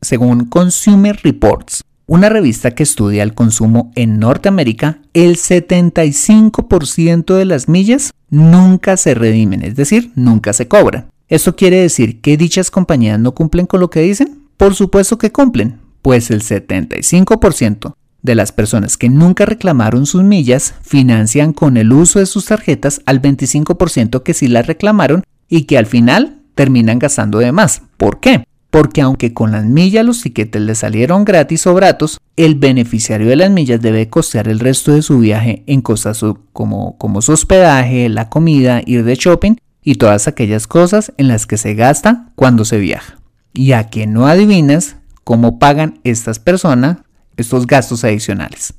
Según 0.01 0.45
Consumer 0.45 1.17
Reports, 1.23 1.85
una 2.05 2.27
revista 2.27 2.71
que 2.71 2.83
estudia 2.83 3.23
el 3.23 3.33
consumo 3.33 3.93
en 3.95 4.19
Norteamérica, 4.19 4.99
el 5.13 5.37
75% 5.37 7.35
de 7.35 7.45
las 7.45 7.69
millas 7.69 8.11
nunca 8.29 8.97
se 8.97 9.13
redimen, 9.13 9.63
es 9.63 9.75
decir, 9.77 10.11
nunca 10.15 10.51
se 10.51 10.67
cobran. 10.67 11.07
¿Esto 11.29 11.55
quiere 11.55 11.79
decir 11.79 12.21
que 12.21 12.37
dichas 12.37 12.71
compañías 12.71 13.19
no 13.19 13.35
cumplen 13.35 13.67
con 13.67 13.79
lo 13.79 13.91
que 13.91 14.01
dicen? 14.01 14.41
Por 14.57 14.73
supuesto 14.73 15.19
que 15.19 15.31
cumplen, 15.31 15.79
pues 16.01 16.31
el 16.31 16.41
75% 16.41 17.93
de 18.23 18.35
las 18.35 18.51
personas 18.51 18.97
que 18.97 19.09
nunca 19.09 19.45
reclamaron 19.45 20.07
sus 20.07 20.23
millas 20.23 20.73
financian 20.81 21.53
con 21.53 21.77
el 21.77 21.93
uso 21.93 22.17
de 22.17 22.25
sus 22.25 22.45
tarjetas 22.45 23.01
al 23.05 23.21
25% 23.21 24.23
que 24.23 24.33
sí 24.33 24.47
las 24.47 24.65
reclamaron 24.65 25.23
y 25.47 25.65
que 25.65 25.77
al 25.77 25.85
final 25.85 26.41
terminan 26.55 26.97
gastando 26.97 27.37
de 27.37 27.51
más. 27.51 27.83
¿Por 27.97 28.19
qué? 28.19 28.43
porque 28.71 29.01
aunque 29.01 29.33
con 29.33 29.51
las 29.51 29.65
millas 29.65 30.05
los 30.05 30.21
tiquetes 30.21 30.61
le 30.61 30.75
salieron 30.75 31.25
gratis 31.25 31.65
o 31.65 31.73
baratos, 31.73 32.19
el 32.35 32.53
beneficiario 32.55 33.27
de 33.27 33.35
las 33.35 33.49
millas 33.49 33.81
debe 33.81 34.09
costear 34.09 34.47
el 34.47 34.59
resto 34.59 34.93
de 34.93 35.01
su 35.01 35.19
viaje 35.19 35.63
en 35.65 35.81
cosas 35.81 36.23
como, 36.53 36.95
como 36.97 37.21
su 37.23 37.31
hospedaje, 37.31 38.09
la 38.09 38.29
comida, 38.29 38.81
ir 38.85 39.03
de 39.03 39.15
shopping 39.15 39.55
y 39.83 39.95
todas 39.95 40.27
aquellas 40.27 40.67
cosas 40.67 41.13
en 41.17 41.27
las 41.27 41.45
que 41.45 41.57
se 41.57 41.73
gasta 41.73 42.31
cuando 42.35 42.65
se 42.65 42.77
viaja. 42.77 43.17
Y 43.53 43.71
a 43.71 43.89
que 43.89 44.07
no 44.07 44.27
adivinas 44.27 44.97
cómo 45.23 45.59
pagan 45.59 45.99
estas 46.03 46.39
personas 46.39 46.97
estos 47.39 47.67
gastos 47.67 48.03
adicionales. 48.03 48.73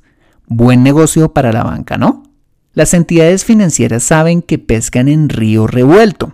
Buen 0.47 0.83
negocio 0.83 1.33
para 1.33 1.51
la 1.51 1.63
banca, 1.63 1.97
¿no? 1.97 2.23
Las 2.73 2.93
entidades 2.93 3.43
financieras 3.43 4.03
saben 4.03 4.41
que 4.41 4.57
pescan 4.57 5.07
en 5.07 5.29
río 5.29 5.67
revuelto. 5.67 6.33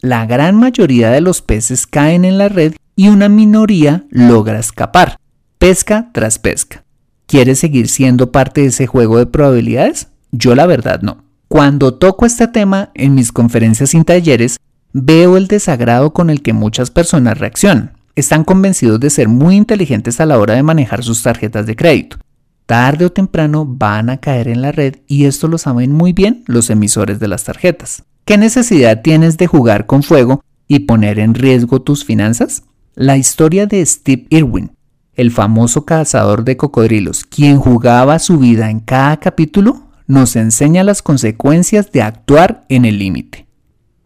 La 0.00 0.26
gran 0.26 0.56
mayoría 0.56 1.10
de 1.10 1.20
los 1.20 1.40
peces 1.40 1.86
caen 1.86 2.24
en 2.24 2.36
la 2.36 2.48
red 2.48 2.74
y 2.96 3.08
una 3.08 3.28
minoría 3.28 4.04
logra 4.10 4.58
escapar, 4.58 5.16
pesca 5.58 6.10
tras 6.12 6.38
pesca. 6.38 6.84
¿Quieres 7.26 7.60
seguir 7.60 7.88
siendo 7.88 8.32
parte 8.32 8.62
de 8.62 8.66
ese 8.66 8.86
juego 8.86 9.18
de 9.18 9.26
probabilidades? 9.26 10.08
Yo 10.32 10.54
la 10.54 10.66
verdad 10.66 11.00
no. 11.00 11.21
Cuando 11.52 11.92
toco 11.92 12.24
este 12.24 12.48
tema 12.48 12.92
en 12.94 13.14
mis 13.14 13.30
conferencias 13.30 13.92
y 13.92 14.02
talleres, 14.04 14.56
veo 14.94 15.36
el 15.36 15.48
desagrado 15.48 16.14
con 16.14 16.30
el 16.30 16.40
que 16.40 16.54
muchas 16.54 16.90
personas 16.90 17.36
reaccionan. 17.36 17.92
Están 18.14 18.42
convencidos 18.42 18.98
de 19.00 19.10
ser 19.10 19.28
muy 19.28 19.56
inteligentes 19.56 20.18
a 20.18 20.24
la 20.24 20.38
hora 20.38 20.54
de 20.54 20.62
manejar 20.62 21.04
sus 21.04 21.22
tarjetas 21.22 21.66
de 21.66 21.76
crédito. 21.76 22.16
Tarde 22.64 23.04
o 23.04 23.12
temprano 23.12 23.66
van 23.66 24.08
a 24.08 24.16
caer 24.16 24.48
en 24.48 24.62
la 24.62 24.72
red 24.72 25.00
y 25.06 25.26
esto 25.26 25.46
lo 25.46 25.58
saben 25.58 25.92
muy 25.92 26.14
bien 26.14 26.42
los 26.46 26.70
emisores 26.70 27.20
de 27.20 27.28
las 27.28 27.44
tarjetas. 27.44 28.04
¿Qué 28.24 28.38
necesidad 28.38 29.02
tienes 29.02 29.36
de 29.36 29.46
jugar 29.46 29.84
con 29.84 30.02
fuego 30.02 30.42
y 30.68 30.78
poner 30.78 31.18
en 31.18 31.34
riesgo 31.34 31.82
tus 31.82 32.06
finanzas? 32.06 32.62
La 32.94 33.18
historia 33.18 33.66
de 33.66 33.84
Steve 33.84 34.24
Irwin, 34.30 34.72
el 35.16 35.30
famoso 35.30 35.84
cazador 35.84 36.44
de 36.44 36.56
cocodrilos, 36.56 37.24
quien 37.24 37.58
jugaba 37.58 38.18
su 38.20 38.38
vida 38.38 38.70
en 38.70 38.80
cada 38.80 39.18
capítulo, 39.18 39.91
nos 40.06 40.36
enseña 40.36 40.84
las 40.84 41.02
consecuencias 41.02 41.92
de 41.92 42.02
actuar 42.02 42.64
en 42.68 42.84
el 42.84 42.98
límite. 42.98 43.46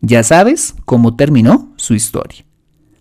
Ya 0.00 0.22
sabes 0.22 0.74
cómo 0.84 1.16
terminó 1.16 1.72
su 1.76 1.94
historia. 1.94 2.44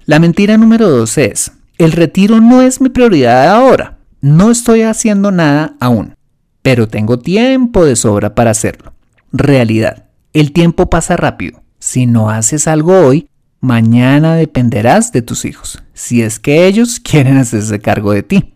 La 0.05 0.19
mentira 0.19 0.57
número 0.57 0.89
dos 0.89 1.17
es, 1.17 1.51
el 1.77 1.91
retiro 1.91 2.41
no 2.41 2.61
es 2.61 2.81
mi 2.81 2.89
prioridad 2.89 3.49
ahora, 3.49 3.99
no 4.21 4.51
estoy 4.51 4.81
haciendo 4.83 5.31
nada 5.31 5.75
aún, 5.79 6.15
pero 6.61 6.87
tengo 6.87 7.19
tiempo 7.19 7.85
de 7.85 7.95
sobra 7.95 8.35
para 8.35 8.51
hacerlo. 8.51 8.93
Realidad, 9.31 10.05
el 10.33 10.51
tiempo 10.51 10.89
pasa 10.89 11.17
rápido. 11.17 11.63
Si 11.79 12.05
no 12.05 12.29
haces 12.29 12.67
algo 12.67 12.99
hoy, 12.99 13.27
Mañana 13.65 14.35
dependerás 14.35 15.11
de 15.11 15.23
tus 15.23 15.43
hijos, 15.43 15.81
si 15.95 16.21
es 16.21 16.39
que 16.39 16.67
ellos 16.67 16.99
quieren 17.03 17.37
hacerse 17.37 17.79
cargo 17.79 18.11
de 18.11 18.21
ti. 18.21 18.53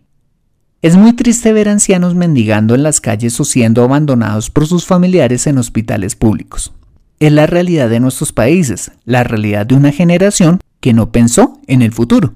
Es 0.82 0.96
muy 0.96 1.12
triste 1.12 1.52
ver 1.52 1.68
ancianos 1.68 2.16
mendigando 2.16 2.74
en 2.74 2.84
las 2.84 3.02
calles 3.02 3.38
o 3.42 3.44
siendo 3.44 3.84
abandonados 3.84 4.50
por 4.50 4.66
sus 4.66 4.86
familiares 4.86 5.46
en 5.46 5.58
hospitales 5.58 6.16
públicos. 6.16 6.72
Es 7.20 7.34
la 7.34 7.48
realidad 7.48 7.90
de 7.90 8.00
nuestros 8.00 8.32
países, 8.32 8.94
la 9.04 9.26
realidad 9.26 9.66
de 9.66 9.76
una 9.76 9.92
generación 9.92 10.62
que 10.80 10.94
no 10.94 11.12
pensó 11.12 11.60
en 11.68 11.82
el 11.82 11.92
futuro. 11.92 12.36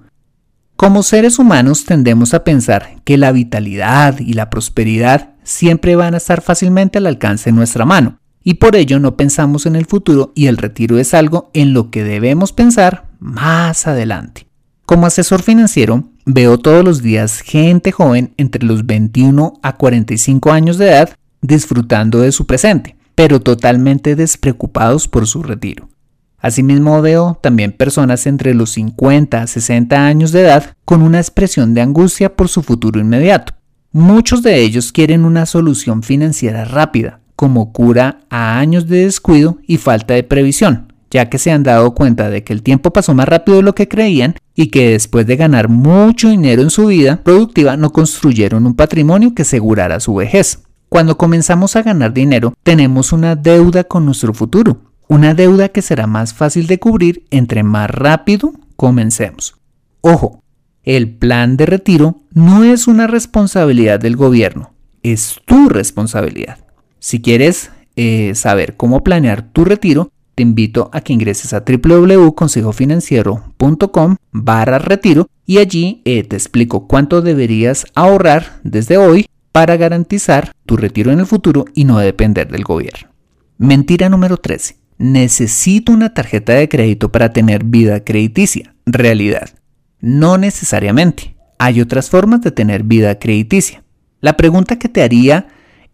Como 0.76 1.04
seres 1.04 1.40
humanos 1.40 1.86
tendemos 1.86 2.34
a 2.34 2.44
pensar 2.44 2.98
que 3.06 3.18
la 3.18 3.32
vitalidad 3.32 4.20
y 4.20 4.34
la 4.34 4.50
prosperidad 4.50 5.30
siempre 5.44 5.96
van 5.96 6.14
a 6.14 6.18
estar 6.18 6.42
fácilmente 6.42 6.98
al 6.98 7.08
alcance 7.08 7.50
de 7.50 7.56
nuestra 7.56 7.86
mano, 7.86 8.18
y 8.44 8.56
por 8.56 8.76
ello 8.76 9.00
no 9.00 9.16
pensamos 9.16 9.66
en 9.66 9.78
el 9.78 9.86
futuro 9.86 10.34
y 10.36 10.48
el 10.48 10.58
retiro 10.58 11.00
es 11.00 11.14
algo 11.14 11.50
en 11.54 11.74
lo 11.74 11.92
que 11.92 12.04
debemos 12.04 12.52
pensar 12.52 13.08
más 13.20 13.88
adelante. 13.88 14.48
Como 14.86 15.06
asesor 15.06 15.42
financiero, 15.42 16.10
veo 16.25 16.58
todos 16.58 16.84
los 16.84 17.01
días 17.01 17.42
gente 17.42 17.92
joven 17.92 18.34
entre 18.38 18.65
los 18.65 18.86
21 18.86 19.60
a 19.62 19.75
45 19.75 20.51
años 20.51 20.77
de 20.77 20.88
edad 20.88 21.10
disfrutando 21.42 22.20
de 22.20 22.32
su 22.32 22.46
presente, 22.46 22.96
pero 23.15 23.42
totalmente 23.42 24.15
despreocupados 24.15 25.08
por 25.08 25.27
su 25.27 25.44
retiro. 25.44 25.89
Asimismo 26.39 27.01
veo 27.01 27.39
también 27.42 27.72
personas 27.72 28.27
entre 28.27 28.53
los 28.53 28.72
50 28.72 29.42
a 29.42 29.48
60 29.48 30.06
años 30.06 30.32
de 30.32 30.42
edad 30.42 30.75
con 30.84 31.01
una 31.01 31.20
expresión 31.20 31.74
de 31.74 31.82
angustia 31.82 32.36
por 32.36 32.50
su 32.50 32.63
futuro 32.63 33.00
inmediato. 33.00 33.53
Muchos 33.92 34.42
de 34.42 34.62
ellos 34.62 34.92
quieren 34.92 35.24
una 35.24 35.46
solución 35.46 36.03
financiera 36.03 36.65
rápida, 36.65 37.20
como 37.36 37.72
cura 37.72 38.22
a 38.30 38.60
años 38.60 38.88
de 38.88 39.06
descuido 39.06 39.58
y 39.68 39.77
falta 39.77 40.15
de 40.15 40.24
previsión, 40.24 40.93
ya 41.13 41.29
que 41.29 41.38
se 41.38 41.51
han 41.51 41.62
dado 41.62 41.93
cuenta 41.93 42.32
de 42.32 42.43
que 42.43 42.53
el 42.53 42.63
tiempo 42.63 42.91
pasó 42.91 43.13
más 43.13 43.27
rápido 43.27 43.58
de 43.58 43.63
lo 43.63 43.75
que 43.75 43.88
creían 43.88 44.34
y 44.55 44.67
que 44.67 44.89
después 44.89 45.27
de 45.27 45.36
ganar 45.36 45.70
mucho 45.70 46.29
dinero 46.29 46.63
en 46.63 46.72
su 46.72 46.88
vida 46.88 47.22
productiva 47.24 47.77
no 47.77 47.93
construyeron 47.93 48.65
un 48.65 48.74
patrimonio 48.74 49.36
que 49.36 49.43
asegurara 49.43 50.00
su 50.00 50.15
vejez. 50.15 50.63
Cuando 50.89 51.15
comenzamos 51.15 51.75
a 51.75 51.84
ganar 51.84 52.13
dinero, 52.13 52.55
tenemos 52.63 53.13
una 53.13 53.36
deuda 53.36 53.84
con 53.84 54.05
nuestro 54.05 54.34
futuro, 54.34 54.82
una 55.08 55.36
deuda 55.36 55.70
que 55.70 55.84
será 55.84 56.08
más 56.08 56.34
fácil 56.34 56.65
de 56.65 56.79
cubrir 56.79 57.25
entre 57.29 57.62
más 57.62 57.91
rápido 57.91 58.51
comencemos. 58.75 59.55
Ojo, 60.01 60.41
el 60.84 61.15
plan 61.15 61.58
de 61.58 61.67
retiro 61.67 62.22
no 62.32 62.63
es 62.63 62.88
una 62.88 63.05
responsabilidad 63.05 64.00
del 64.00 64.15
gobierno, 64.15 64.74
es 65.03 65.39
tu 65.46 65.70
responsabilidad. 65.70 66.58
Si 66.98 67.22
quieres 67.22 67.70
eh, 67.96 68.34
saber 68.34 68.77
cómo 68.77 69.03
planear 69.03 69.43
tu 69.43 69.63
retiro, 69.63 70.12
te 70.36 70.44
invito 70.44 70.92
a 70.94 71.02
que 71.02 71.13
ingreses 71.13 71.54
a 71.54 71.63
www.consejofinanciero.com 71.66 74.16
barra 74.32 74.78
retiro 74.80 75.28
y 75.46 75.58
allí 75.60 76.02
eh, 76.06 76.24
te 76.24 76.36
explico 76.36 76.88
cuánto 76.88 77.22
deberías 77.22 77.86
ahorrar 77.96 78.60
desde 78.63 78.98
hoy 78.98 79.28
para 79.52 79.78
garantizar 79.78 80.52
tu 80.66 80.75
retiro 80.78 81.12
en 81.12 81.20
el 81.20 81.28
futuro 81.28 81.66
y 81.74 81.86
no 81.86 81.98
depender 82.00 82.52
del 82.52 82.63
gobierno. 82.63 83.10
Mentira 83.58 84.10
número 84.10 84.38
13. 84.38 84.78
Necesito 84.98 85.92
una 85.92 86.13
tarjeta 86.13 86.54
de 86.54 86.70
crédito 86.70 87.12
para 87.12 87.34
tener 87.34 87.63
vida 87.63 88.04
crediticia. 88.04 88.75
Realidad. 88.86 89.50
No 90.00 90.38
necesariamente. 90.38 91.36
Hay 91.60 91.82
otras 91.82 92.10
formas 92.10 92.42
de 92.42 92.52
tener 92.52 92.84
vida 92.84 93.20
crediticia. 93.20 93.84
La 94.22 94.38
pregunta 94.38 94.80
que 94.80 94.90
te 94.90 95.04
haría 95.04 95.48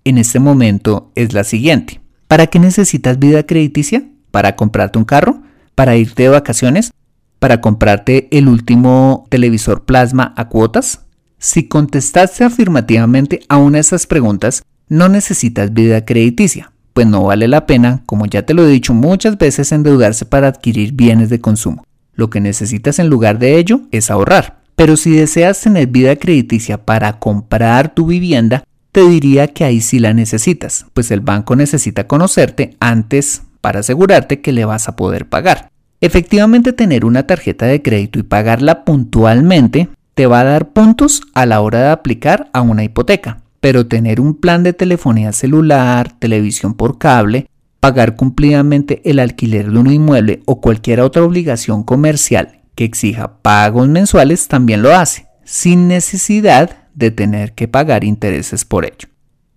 en 0.04 0.18
este 0.18 0.40
momento 0.40 1.12
es 1.16 1.34
la 1.34 1.44
siguiente. 1.44 2.02
¿Para 2.28 2.48
qué 2.48 2.60
necesitas 2.60 3.20
vida 3.20 3.44
crediticia? 3.44 4.04
¿Para 4.32 4.56
comprarte 4.56 5.00
un 5.00 5.06
carro? 5.06 5.42
¿Para 5.76 5.96
irte 5.96 6.24
de 6.24 6.30
vacaciones? 6.30 6.92
¿Para 7.40 7.62
comprarte 7.62 8.28
el 8.32 8.48
último 8.48 9.26
televisor 9.30 9.86
plasma 9.86 10.34
a 10.36 10.50
cuotas? 10.50 11.02
Si 11.38 11.68
contestaste 11.68 12.44
afirmativamente 12.44 13.40
a 13.48 13.58
una 13.58 13.78
de 13.78 13.82
esas 13.82 14.06
preguntas, 14.06 14.64
no 14.90 15.08
necesitas 15.08 15.74
vida 15.74 16.04
crediticia, 16.04 16.74
pues 16.94 17.08
no 17.08 17.24
vale 17.24 17.48
la 17.48 17.66
pena, 17.66 18.04
como 18.06 18.26
ya 18.26 18.46
te 18.46 18.54
lo 18.54 18.66
he 18.66 18.70
dicho 18.70 18.94
muchas 18.94 19.38
veces, 19.38 19.72
endeudarse 19.72 20.26
para 20.26 20.50
adquirir 20.50 20.92
bienes 20.94 21.30
de 21.30 21.40
consumo. 21.40 21.86
Lo 22.14 22.30
que 22.30 22.42
necesitas 22.42 23.00
en 23.00 23.08
lugar 23.08 23.40
de 23.40 23.58
ello 23.58 23.82
es 23.92 24.12
ahorrar. 24.12 24.60
Pero 24.76 24.98
si 24.98 25.12
deseas 25.12 25.62
tener 25.62 25.88
vida 25.88 26.16
crediticia 26.16 26.86
para 26.86 27.20
comprar 27.20 27.94
tu 27.94 28.06
vivienda, 28.06 28.64
te 28.92 29.08
diría 29.08 29.48
que 29.48 29.64
ahí 29.64 29.82
sí 29.82 30.00
la 30.00 30.14
necesitas, 30.14 30.86
pues 30.94 31.12
el 31.12 31.22
banco 31.22 31.56
necesita 31.56 32.08
conocerte 32.08 32.76
antes 32.80 33.44
para 33.62 33.80
asegurarte 33.82 34.42
que 34.42 34.52
le 34.52 34.66
vas 34.66 34.88
a 34.88 34.96
poder 34.96 35.28
pagar. 35.28 35.70
Efectivamente, 36.02 36.74
tener 36.74 37.06
una 37.06 37.28
tarjeta 37.28 37.66
de 37.66 37.82
crédito 37.82 38.20
y 38.20 38.24
pagarla 38.24 38.86
puntualmente 38.86 39.90
te 40.14 40.28
va 40.28 40.42
a 40.42 40.46
dar 40.46 40.70
puntos 40.70 41.22
a 41.34 41.46
la 41.46 41.62
hora 41.62 41.80
de 41.80 41.90
aplicar 41.90 42.50
a 42.54 42.62
una 42.62 42.84
hipoteca, 42.84 43.42
pero 43.60 43.88
tener 43.88 44.22
un 44.22 44.36
plan 44.36 44.64
de 44.64 44.74
telefonía 44.74 45.32
celular, 45.32 46.12
televisión 46.20 46.74
por 46.74 46.98
cable, 46.98 47.48
pagar 47.80 48.16
cumplidamente 48.16 49.02
el 49.06 49.20
alquiler 49.20 49.72
de 49.72 49.80
un 49.80 49.92
inmueble 49.92 50.42
o 50.46 50.62
cualquier 50.62 51.02
otra 51.02 51.24
obligación 51.24 51.84
comercial 51.84 52.60
que 52.76 52.86
exija 52.86 53.42
pagos 53.42 53.88
mensuales 53.90 54.48
también 54.48 54.82
lo 54.82 54.96
hace, 54.96 55.28
sin 55.44 55.88
necesidad 55.88 56.78
de 56.96 57.12
tener 57.12 57.54
que 57.54 57.68
pagar 57.68 58.04
intereses 58.04 58.64
por 58.64 58.86
ello. 58.86 59.10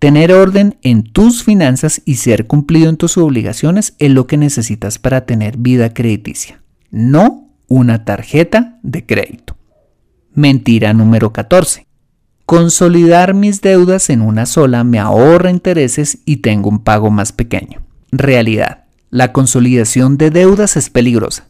Tener 0.03 0.33
orden 0.33 0.77
en 0.81 1.03
tus 1.03 1.45
finanzas 1.45 2.01
y 2.03 2.15
ser 2.15 2.45
cumplido 2.45 2.89
en 2.89 2.97
tus 2.97 3.17
obligaciones 3.17 3.95
es 3.99 4.11
lo 4.11 4.27
que 4.27 4.35
necesitas 4.35 4.99
para 4.99 5.25
tener 5.25 5.55
vida 5.55 5.93
crediticia, 5.93 6.61
no 6.91 7.47
una 7.69 8.03
tarjeta 8.03 8.79
de 8.83 9.05
crédito. 9.05 9.55
Mentira 10.33 10.91
número 10.91 11.31
14. 11.31 11.87
Consolidar 12.45 13.33
mis 13.33 13.61
deudas 13.61 14.09
en 14.09 14.19
una 14.19 14.45
sola 14.45 14.83
me 14.83 14.99
ahorra 14.99 15.49
intereses 15.49 16.17
y 16.25 16.41
tengo 16.41 16.67
un 16.67 16.83
pago 16.83 17.09
más 17.09 17.31
pequeño. 17.31 17.81
Realidad. 18.11 18.83
La 19.09 19.31
consolidación 19.31 20.17
de 20.17 20.31
deudas 20.31 20.75
es 20.75 20.89
peligrosa, 20.89 21.47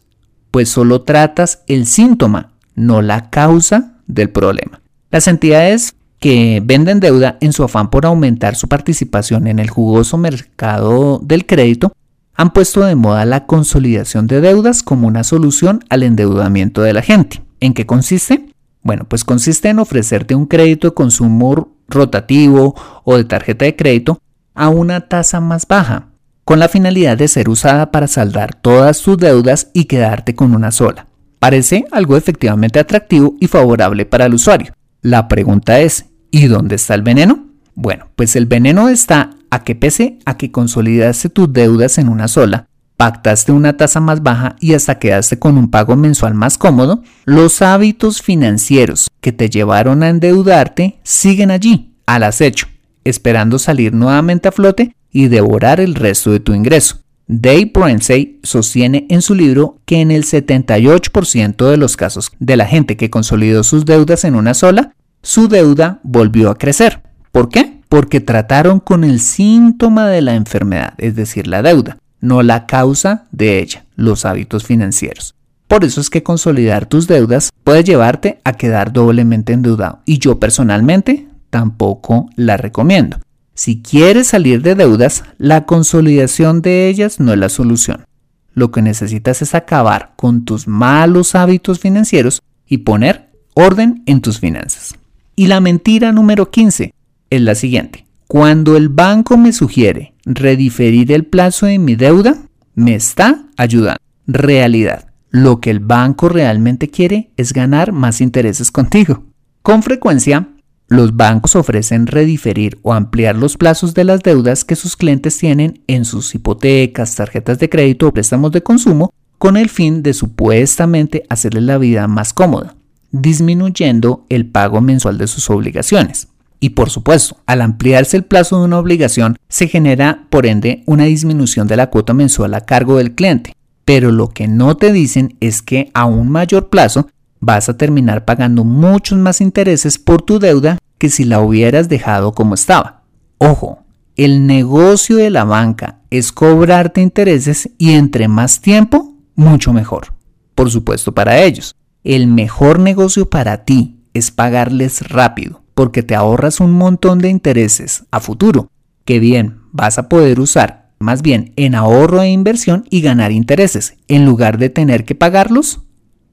pues 0.52 0.68
solo 0.68 1.02
tratas 1.02 1.64
el 1.66 1.86
síntoma, 1.86 2.52
no 2.76 3.02
la 3.02 3.30
causa 3.30 3.94
del 4.06 4.30
problema. 4.30 4.80
Las 5.10 5.26
entidades 5.26 5.96
que 6.24 6.62
venden 6.64 7.00
deuda 7.00 7.36
en 7.42 7.52
su 7.52 7.64
afán 7.64 7.90
por 7.90 8.06
aumentar 8.06 8.56
su 8.56 8.66
participación 8.66 9.46
en 9.46 9.58
el 9.58 9.68
jugoso 9.68 10.16
mercado 10.16 11.20
del 11.22 11.44
crédito 11.44 11.92
han 12.34 12.54
puesto 12.54 12.82
de 12.82 12.94
moda 12.94 13.26
la 13.26 13.44
consolidación 13.44 14.26
de 14.26 14.40
deudas 14.40 14.82
como 14.82 15.06
una 15.06 15.22
solución 15.22 15.84
al 15.90 16.02
endeudamiento 16.02 16.80
de 16.80 16.94
la 16.94 17.02
gente. 17.02 17.42
¿En 17.60 17.74
qué 17.74 17.84
consiste? 17.84 18.46
Bueno, 18.82 19.04
pues 19.04 19.22
consiste 19.22 19.68
en 19.68 19.80
ofrecerte 19.80 20.34
un 20.34 20.46
crédito 20.46 20.88
de 20.88 20.94
consumo 20.94 21.68
rotativo 21.88 22.74
o 23.04 23.18
de 23.18 23.24
tarjeta 23.24 23.66
de 23.66 23.76
crédito 23.76 24.18
a 24.54 24.70
una 24.70 25.02
tasa 25.02 25.40
más 25.40 25.68
baja, 25.68 26.06
con 26.44 26.58
la 26.58 26.70
finalidad 26.70 27.18
de 27.18 27.28
ser 27.28 27.50
usada 27.50 27.90
para 27.90 28.06
saldar 28.06 28.54
todas 28.54 28.98
tus 29.02 29.18
deudas 29.18 29.68
y 29.74 29.84
quedarte 29.84 30.34
con 30.34 30.54
una 30.54 30.70
sola. 30.70 31.06
Parece 31.38 31.84
algo 31.92 32.16
efectivamente 32.16 32.78
atractivo 32.78 33.34
y 33.40 33.46
favorable 33.46 34.06
para 34.06 34.24
el 34.24 34.32
usuario. 34.32 34.72
La 35.02 35.28
pregunta 35.28 35.80
es, 35.80 36.06
¿y 36.34 36.48
dónde 36.48 36.74
está 36.74 36.96
el 36.96 37.02
veneno? 37.02 37.46
Bueno, 37.76 38.08
pues 38.16 38.34
el 38.34 38.46
veneno 38.46 38.88
está 38.88 39.30
a 39.50 39.62
que 39.62 39.76
pese 39.76 40.18
a 40.24 40.36
que 40.36 40.50
consolidaste 40.50 41.28
tus 41.28 41.52
deudas 41.52 41.96
en 41.96 42.08
una 42.08 42.26
sola, 42.26 42.66
pactaste 42.96 43.52
una 43.52 43.76
tasa 43.76 44.00
más 44.00 44.20
baja 44.20 44.56
y 44.58 44.74
hasta 44.74 44.98
quedaste 44.98 45.38
con 45.38 45.56
un 45.56 45.70
pago 45.70 45.94
mensual 45.94 46.34
más 46.34 46.58
cómodo, 46.58 47.04
los 47.24 47.62
hábitos 47.62 48.20
financieros 48.20 49.08
que 49.20 49.30
te 49.30 49.48
llevaron 49.48 50.02
a 50.02 50.08
endeudarte 50.08 50.98
siguen 51.04 51.52
allí, 51.52 51.94
al 52.04 52.24
acecho, 52.24 52.66
esperando 53.04 53.60
salir 53.60 53.94
nuevamente 53.94 54.48
a 54.48 54.52
flote 54.52 54.96
y 55.12 55.28
devorar 55.28 55.78
el 55.78 55.94
resto 55.94 56.32
de 56.32 56.40
tu 56.40 56.52
ingreso. 56.52 56.98
Dave 57.28 57.70
Ramsey 57.72 58.40
sostiene 58.42 59.06
en 59.08 59.22
su 59.22 59.36
libro 59.36 59.78
que 59.86 60.00
en 60.00 60.10
el 60.10 60.24
78% 60.24 61.70
de 61.70 61.76
los 61.76 61.96
casos 61.96 62.32
de 62.40 62.56
la 62.56 62.66
gente 62.66 62.96
que 62.96 63.08
consolidó 63.08 63.62
sus 63.62 63.84
deudas 63.84 64.24
en 64.24 64.34
una 64.34 64.52
sola, 64.52 64.94
su 65.24 65.48
deuda 65.48 66.00
volvió 66.02 66.50
a 66.50 66.58
crecer. 66.58 67.02
¿Por 67.32 67.48
qué? 67.48 67.80
Porque 67.88 68.20
trataron 68.20 68.78
con 68.78 69.04
el 69.04 69.20
síntoma 69.20 70.06
de 70.06 70.20
la 70.20 70.34
enfermedad, 70.34 70.92
es 70.98 71.16
decir, 71.16 71.46
la 71.46 71.62
deuda, 71.62 71.96
no 72.20 72.42
la 72.42 72.66
causa 72.66 73.24
de 73.32 73.58
ella, 73.58 73.86
los 73.96 74.26
hábitos 74.26 74.64
financieros. 74.64 75.34
Por 75.66 75.82
eso 75.82 76.02
es 76.02 76.10
que 76.10 76.22
consolidar 76.22 76.84
tus 76.84 77.06
deudas 77.06 77.50
puede 77.64 77.82
llevarte 77.82 78.38
a 78.44 78.52
quedar 78.52 78.92
doblemente 78.92 79.54
endeudado. 79.54 80.00
Y 80.04 80.18
yo 80.18 80.38
personalmente 80.38 81.26
tampoco 81.48 82.28
la 82.36 82.58
recomiendo. 82.58 83.18
Si 83.54 83.80
quieres 83.80 84.26
salir 84.26 84.60
de 84.60 84.74
deudas, 84.74 85.24
la 85.38 85.64
consolidación 85.64 86.60
de 86.60 86.88
ellas 86.88 87.18
no 87.18 87.32
es 87.32 87.38
la 87.38 87.48
solución. 87.48 88.04
Lo 88.52 88.70
que 88.70 88.82
necesitas 88.82 89.40
es 89.40 89.54
acabar 89.54 90.12
con 90.16 90.44
tus 90.44 90.68
malos 90.68 91.34
hábitos 91.34 91.80
financieros 91.80 92.42
y 92.66 92.78
poner 92.78 93.30
orden 93.54 94.02
en 94.04 94.20
tus 94.20 94.38
finanzas. 94.38 94.94
Y 95.36 95.46
la 95.48 95.60
mentira 95.60 96.12
número 96.12 96.50
15 96.50 96.94
es 97.30 97.40
la 97.40 97.54
siguiente. 97.54 98.06
Cuando 98.28 98.76
el 98.76 98.88
banco 98.88 99.36
me 99.36 99.52
sugiere 99.52 100.14
rediferir 100.24 101.12
el 101.12 101.26
plazo 101.26 101.66
de 101.66 101.78
mi 101.78 101.96
deuda, 101.96 102.38
me 102.74 102.94
está 102.94 103.46
ayudando. 103.56 104.00
Realidad. 104.26 105.08
Lo 105.30 105.60
que 105.60 105.70
el 105.70 105.80
banco 105.80 106.28
realmente 106.28 106.88
quiere 106.88 107.30
es 107.36 107.52
ganar 107.52 107.92
más 107.92 108.20
intereses 108.20 108.70
contigo. 108.70 109.24
Con 109.62 109.82
frecuencia, 109.82 110.48
los 110.86 111.16
bancos 111.16 111.56
ofrecen 111.56 112.06
rediferir 112.06 112.78
o 112.82 112.92
ampliar 112.92 113.34
los 113.34 113.56
plazos 113.56 113.94
de 113.94 114.04
las 114.04 114.22
deudas 114.22 114.64
que 114.64 114.76
sus 114.76 114.96
clientes 114.96 115.36
tienen 115.38 115.82
en 115.86 116.04
sus 116.04 116.34
hipotecas, 116.34 117.16
tarjetas 117.16 117.58
de 117.58 117.68
crédito 117.68 118.08
o 118.08 118.12
préstamos 118.12 118.52
de 118.52 118.62
consumo 118.62 119.12
con 119.38 119.56
el 119.56 119.68
fin 119.68 120.02
de 120.02 120.14
supuestamente 120.14 121.24
hacerles 121.28 121.64
la 121.64 121.78
vida 121.78 122.06
más 122.06 122.32
cómoda, 122.32 122.76
disminuyendo 123.14 124.26
el 124.28 124.46
pago 124.46 124.80
mensual 124.80 125.18
de 125.18 125.28
sus 125.28 125.48
obligaciones. 125.48 126.28
Y 126.58 126.70
por 126.70 126.90
supuesto, 126.90 127.36
al 127.46 127.62
ampliarse 127.62 128.16
el 128.16 128.24
plazo 128.24 128.58
de 128.58 128.64
una 128.64 128.78
obligación, 128.78 129.36
se 129.48 129.68
genera 129.68 130.26
por 130.30 130.46
ende 130.46 130.82
una 130.86 131.04
disminución 131.04 131.68
de 131.68 131.76
la 131.76 131.90
cuota 131.90 132.12
mensual 132.12 132.54
a 132.54 132.62
cargo 132.62 132.96
del 132.96 133.14
cliente. 133.14 133.54
Pero 133.84 134.10
lo 134.10 134.30
que 134.30 134.48
no 134.48 134.76
te 134.76 134.92
dicen 134.92 135.36
es 135.40 135.62
que 135.62 135.90
a 135.94 136.06
un 136.06 136.28
mayor 136.28 136.70
plazo 136.70 137.06
vas 137.38 137.68
a 137.68 137.76
terminar 137.76 138.24
pagando 138.24 138.64
muchos 138.64 139.18
más 139.18 139.40
intereses 139.40 139.98
por 139.98 140.22
tu 140.22 140.38
deuda 140.38 140.78
que 140.98 141.08
si 141.08 141.24
la 141.24 141.40
hubieras 141.40 141.88
dejado 141.88 142.32
como 142.32 142.54
estaba. 142.54 143.02
Ojo, 143.38 143.80
el 144.16 144.46
negocio 144.46 145.16
de 145.16 145.30
la 145.30 145.44
banca 145.44 146.00
es 146.10 146.32
cobrarte 146.32 147.00
intereses 147.00 147.70
y 147.78 147.92
entre 147.92 148.26
más 148.26 148.60
tiempo, 148.60 149.12
mucho 149.36 149.72
mejor. 149.72 150.14
Por 150.54 150.70
supuesto 150.70 151.12
para 151.12 151.42
ellos. 151.42 151.76
El 152.04 152.26
mejor 152.26 152.80
negocio 152.80 153.30
para 153.30 153.64
ti 153.64 153.96
es 154.12 154.30
pagarles 154.30 155.08
rápido, 155.08 155.62
porque 155.74 156.02
te 156.02 156.14
ahorras 156.14 156.60
un 156.60 156.70
montón 156.72 157.18
de 157.18 157.30
intereses 157.30 158.04
a 158.10 158.20
futuro, 158.20 158.68
que 159.06 159.18
bien 159.18 159.62
vas 159.72 159.98
a 159.98 160.10
poder 160.10 160.38
usar 160.38 160.92
más 160.98 161.22
bien 161.22 161.54
en 161.56 161.74
ahorro 161.74 162.20
e 162.20 162.30
inversión 162.30 162.84
y 162.90 163.00
ganar 163.00 163.32
intereses, 163.32 163.96
en 164.06 164.26
lugar 164.26 164.58
de 164.58 164.68
tener 164.68 165.06
que 165.06 165.14
pagarlos 165.14 165.80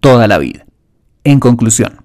toda 0.02 0.28
la 0.28 0.40
vida. 0.40 0.66
En 1.24 1.40
conclusión, 1.40 2.04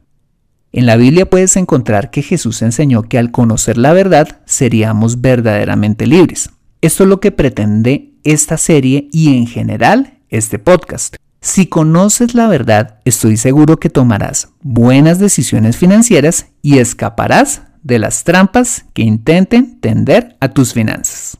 en 0.70 0.86
la 0.86 0.96
Biblia 0.96 1.28
puedes 1.28 1.56
encontrar 1.56 2.10
que 2.10 2.22
Jesús 2.22 2.62
enseñó 2.62 3.02
que 3.02 3.18
al 3.18 3.32
conocer 3.32 3.78
la 3.78 3.92
verdad 3.92 4.42
seríamos 4.44 5.20
verdaderamente 5.20 6.06
libres. 6.06 6.50
Esto 6.82 7.02
es 7.02 7.08
lo 7.08 7.18
que 7.18 7.32
pretende 7.32 8.14
esta 8.22 8.58
serie 8.58 9.08
y 9.10 9.36
en 9.36 9.48
general 9.48 10.20
este 10.28 10.60
podcast. 10.60 11.16
Si 11.46 11.68
conoces 11.68 12.34
la 12.34 12.48
verdad, 12.48 12.98
estoy 13.04 13.36
seguro 13.36 13.78
que 13.78 13.88
tomarás 13.88 14.48
buenas 14.62 15.20
decisiones 15.20 15.76
financieras 15.76 16.48
y 16.60 16.78
escaparás 16.78 17.62
de 17.84 18.00
las 18.00 18.24
trampas 18.24 18.86
que 18.94 19.02
intenten 19.02 19.78
tender 19.78 20.36
a 20.40 20.48
tus 20.48 20.74
finanzas. 20.74 21.38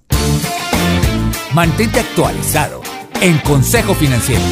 Mantente 1.53 1.99
actualizado 1.99 2.83
en 3.21 3.37
Consejo 3.39 3.95
Financiero. 3.95 4.43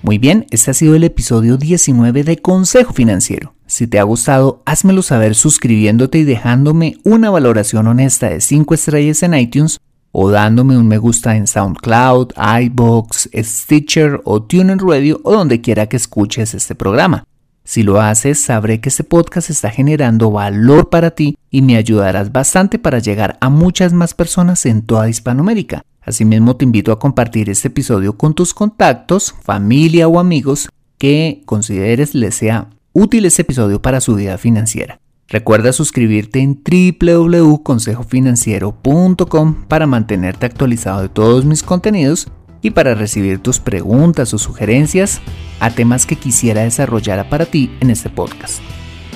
Muy 0.00 0.16
bien, 0.16 0.46
este 0.50 0.70
ha 0.70 0.74
sido 0.74 0.94
el 0.94 1.04
episodio 1.04 1.58
19 1.58 2.24
de 2.24 2.38
Consejo 2.38 2.94
Financiero. 2.94 3.54
Si 3.66 3.86
te 3.86 3.98
ha 3.98 4.04
gustado, 4.04 4.62
házmelo 4.64 5.02
saber 5.02 5.34
suscribiéndote 5.34 6.16
y 6.16 6.24
dejándome 6.24 6.96
una 7.04 7.28
valoración 7.28 7.86
honesta 7.86 8.30
de 8.30 8.40
5 8.40 8.72
estrellas 8.72 9.22
en 9.22 9.34
iTunes 9.34 9.78
o 10.12 10.30
dándome 10.30 10.76
un 10.76 10.88
me 10.88 10.98
gusta 10.98 11.36
en 11.36 11.46
SoundCloud, 11.46 12.32
iBox, 12.62 13.30
Stitcher 13.34 14.20
o 14.24 14.42
TuneIn 14.42 14.78
Radio 14.78 15.20
o 15.22 15.32
donde 15.32 15.60
quiera 15.60 15.86
que 15.86 15.96
escuches 15.96 16.54
este 16.54 16.74
programa. 16.74 17.24
Si 17.64 17.82
lo 17.82 18.00
haces, 18.00 18.40
sabré 18.40 18.80
que 18.80 18.88
este 18.88 19.04
podcast 19.04 19.50
está 19.50 19.70
generando 19.70 20.30
valor 20.30 20.88
para 20.88 21.12
ti 21.12 21.36
y 21.50 21.62
me 21.62 21.76
ayudarás 21.76 22.32
bastante 22.32 22.78
para 22.78 22.98
llegar 22.98 23.38
a 23.40 23.48
muchas 23.48 23.92
más 23.92 24.14
personas 24.14 24.66
en 24.66 24.82
toda 24.82 25.08
Hispanoamérica. 25.08 25.82
Asimismo, 26.02 26.56
te 26.56 26.64
invito 26.64 26.90
a 26.90 26.98
compartir 26.98 27.50
este 27.50 27.68
episodio 27.68 28.16
con 28.16 28.34
tus 28.34 28.54
contactos, 28.54 29.34
familia 29.42 30.08
o 30.08 30.18
amigos 30.18 30.68
que 30.98 31.42
consideres 31.46 32.14
les 32.14 32.34
sea 32.34 32.70
útil 32.92 33.26
este 33.26 33.42
episodio 33.42 33.80
para 33.80 34.00
su 34.00 34.16
vida 34.16 34.36
financiera. 34.38 34.98
Recuerda 35.30 35.72
suscribirte 35.72 36.40
en 36.40 36.60
www.consejofinanciero.com 36.60 39.54
para 39.68 39.86
mantenerte 39.86 40.46
actualizado 40.46 41.02
de 41.02 41.08
todos 41.08 41.44
mis 41.44 41.62
contenidos 41.62 42.26
y 42.62 42.70
para 42.70 42.96
recibir 42.96 43.38
tus 43.38 43.60
preguntas 43.60 44.34
o 44.34 44.38
sugerencias 44.38 45.20
a 45.60 45.70
temas 45.70 46.04
que 46.04 46.16
quisiera 46.16 46.62
desarrollar 46.62 47.28
para 47.28 47.46
ti 47.46 47.70
en 47.78 47.90
este 47.90 48.10
podcast. 48.10 48.58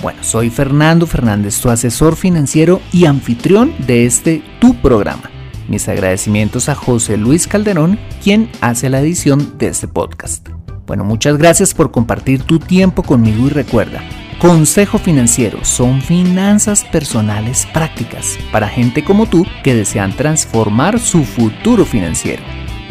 Bueno, 0.02 0.22
soy 0.22 0.50
Fernando 0.50 1.08
Fernández, 1.08 1.60
tu 1.60 1.68
asesor 1.68 2.14
financiero 2.14 2.80
y 2.92 3.06
anfitrión 3.06 3.74
de 3.84 4.06
este 4.06 4.40
tu 4.60 4.76
programa. 4.76 5.32
Mis 5.66 5.88
agradecimientos 5.88 6.68
a 6.68 6.76
José 6.76 7.16
Luis 7.16 7.48
Calderón, 7.48 7.98
quien 8.22 8.48
hace 8.60 8.88
la 8.88 9.00
edición 9.00 9.58
de 9.58 9.66
este 9.66 9.88
podcast. 9.88 10.48
Bueno, 10.86 11.02
muchas 11.02 11.38
gracias 11.38 11.74
por 11.74 11.90
compartir 11.90 12.44
tu 12.44 12.60
tiempo 12.60 13.02
conmigo 13.02 13.46
y 13.46 13.50
recuerda, 13.50 14.00
Consejo 14.44 14.98
Financiero 14.98 15.64
son 15.64 16.02
finanzas 16.02 16.84
personales 16.84 17.66
prácticas 17.72 18.38
para 18.52 18.68
gente 18.68 19.02
como 19.02 19.24
tú 19.24 19.46
que 19.62 19.74
desean 19.74 20.12
transformar 20.12 20.98
su 20.98 21.24
futuro 21.24 21.86
financiero. 21.86 22.42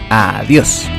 Adiós. 0.10 0.90